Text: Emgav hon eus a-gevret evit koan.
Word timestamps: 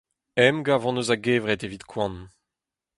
Emgav 0.47 0.81
hon 0.83 0.99
eus 1.01 1.09
a-gevret 1.15 1.65
evit 1.65 1.85
koan. 1.91 2.15